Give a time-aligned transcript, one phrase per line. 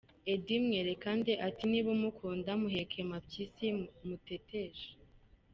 [0.33, 3.67] Eddy Mwerekande ati niba umukunda muheke mabyisi,
[4.07, 4.89] muteteshe,.